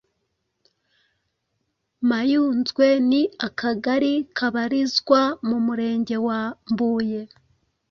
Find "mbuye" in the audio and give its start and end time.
6.71-7.21